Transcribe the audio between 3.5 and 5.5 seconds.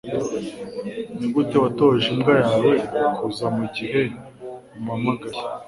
mugihe umuhamagaye